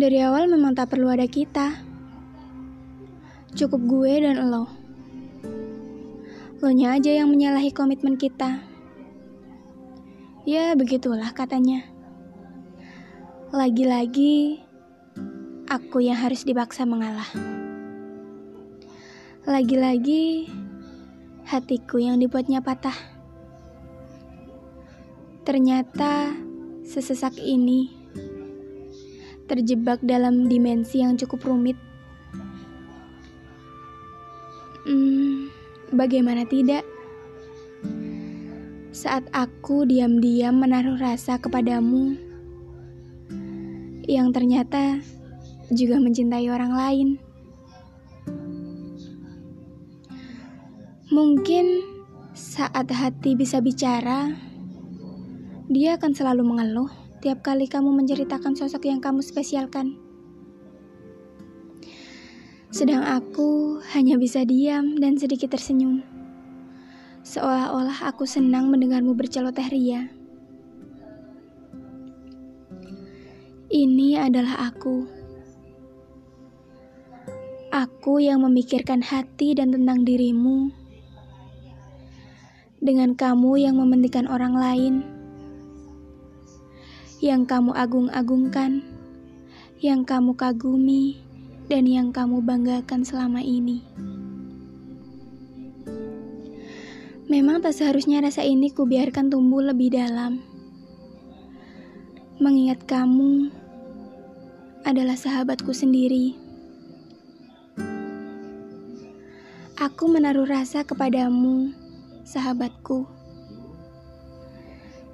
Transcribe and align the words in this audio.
Dari 0.00 0.16
awal 0.24 0.48
memang 0.48 0.72
tak 0.72 0.96
perlu 0.96 1.12
ada 1.12 1.28
kita. 1.28 1.76
Cukup 3.52 3.84
gue 3.84 4.24
dan 4.24 4.40
lo. 4.48 4.64
Lo 6.56 6.72
nya 6.72 6.96
aja 6.96 7.12
yang 7.12 7.28
menyalahi 7.28 7.68
komitmen 7.68 8.16
kita. 8.16 8.64
Ya, 10.48 10.72
begitulah 10.72 11.36
katanya. 11.36 11.84
Lagi-lagi, 13.52 14.64
aku 15.68 16.00
yang 16.00 16.16
harus 16.16 16.48
dipaksa 16.48 16.88
mengalah. 16.88 17.28
Lagi-lagi, 19.44 20.48
hatiku 21.44 22.00
yang 22.00 22.16
dibuatnya 22.16 22.64
patah. 22.64 22.96
Ternyata, 25.44 26.32
sesesak 26.88 27.36
ini 27.36 27.99
terjebak 29.50 29.98
dalam 30.06 30.46
dimensi 30.46 31.02
yang 31.02 31.18
cukup 31.18 31.50
rumit. 31.50 31.74
Hmm, 34.86 35.50
bagaimana 35.90 36.46
tidak? 36.46 36.86
Saat 38.94 39.26
aku 39.34 39.82
diam-diam 39.82 40.54
menaruh 40.54 40.94
rasa 41.02 41.42
kepadamu, 41.42 42.14
yang 44.06 44.30
ternyata 44.30 45.02
juga 45.74 45.98
mencintai 45.98 46.46
orang 46.46 46.72
lain. 46.74 47.08
Mungkin 51.10 51.66
saat 52.38 52.86
hati 52.86 53.34
bisa 53.34 53.58
bicara, 53.58 54.30
dia 55.66 55.98
akan 55.98 56.14
selalu 56.14 56.42
mengeluh 56.46 57.09
tiap 57.20 57.44
kali 57.44 57.68
kamu 57.68 57.92
menceritakan 57.92 58.56
sosok 58.56 58.88
yang 58.88 59.04
kamu 59.04 59.20
spesialkan. 59.20 59.92
Sedang 62.72 63.04
aku 63.04 63.76
hanya 63.92 64.16
bisa 64.16 64.40
diam 64.48 64.96
dan 64.96 65.20
sedikit 65.20 65.52
tersenyum. 65.52 66.00
Seolah-olah 67.20 68.08
aku 68.08 68.24
senang 68.24 68.72
mendengarmu 68.72 69.12
berceloteh 69.12 69.68
ria. 69.68 70.08
Ini 73.68 74.24
adalah 74.24 74.72
aku. 74.72 75.04
Aku 77.70 78.18
yang 78.18 78.42
memikirkan 78.48 79.04
hati 79.04 79.52
dan 79.52 79.76
tentang 79.76 80.08
dirimu. 80.08 80.72
Dengan 82.80 83.12
kamu 83.12 83.60
yang 83.60 83.76
mementingkan 83.76 84.24
orang 84.24 84.56
lain 84.56 85.19
yang 87.20 87.44
kamu 87.44 87.76
agung-agungkan, 87.76 88.80
yang 89.84 90.08
kamu 90.08 90.32
kagumi, 90.32 91.20
dan 91.68 91.84
yang 91.84 92.16
kamu 92.16 92.40
banggakan 92.40 93.04
selama 93.04 93.44
ini. 93.44 93.84
Memang 97.30 97.62
tak 97.62 97.76
seharusnya 97.76 98.24
rasa 98.24 98.42
ini 98.42 98.72
kubiarkan 98.72 99.28
tumbuh 99.28 99.60
lebih 99.60 99.94
dalam. 99.94 100.40
Mengingat 102.40 102.88
kamu 102.88 103.52
adalah 104.82 105.14
sahabatku 105.14 105.76
sendiri. 105.76 106.34
Aku 109.76 110.08
menaruh 110.08 110.48
rasa 110.48 110.82
kepadamu, 110.88 111.70
sahabatku. 112.24 113.04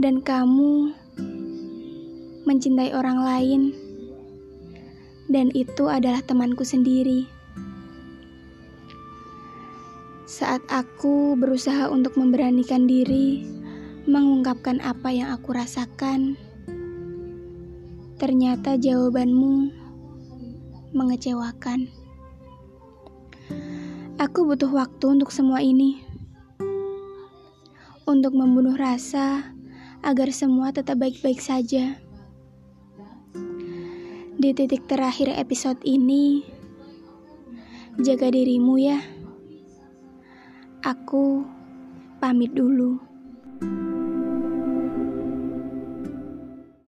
Dan 0.00 0.24
kamu 0.24 0.96
mencintai 2.50 2.90
orang 2.90 3.22
lain, 3.22 3.62
dan 5.30 5.54
itu 5.54 5.86
adalah 5.86 6.18
temanku 6.18 6.66
sendiri. 6.66 7.30
Saat 10.26 10.66
aku 10.66 11.38
berusaha 11.38 11.86
untuk 11.86 12.18
memberanikan 12.18 12.90
diri, 12.90 13.46
mengungkapkan 14.10 14.82
apa 14.82 15.14
yang 15.14 15.30
aku 15.30 15.54
rasakan, 15.54 16.34
ternyata 18.18 18.74
jawabanmu 18.74 19.70
mengecewakan. 20.90 21.86
Aku 24.18 24.42
butuh 24.42 24.74
waktu 24.74 25.06
untuk 25.06 25.30
semua 25.30 25.62
ini, 25.62 26.02
untuk 28.10 28.34
membunuh 28.34 28.74
rasa 28.74 29.54
agar 30.02 30.34
semua 30.34 30.74
tetap 30.74 30.98
baik-baik 30.98 31.38
saja. 31.38 32.09
Di 34.40 34.56
titik 34.56 34.88
terakhir 34.88 35.36
episode 35.36 35.84
ini, 35.84 36.40
jaga 38.00 38.32
dirimu 38.32 38.80
ya. 38.80 38.96
Aku 40.80 41.44
pamit 42.24 42.56
dulu. 42.56 42.96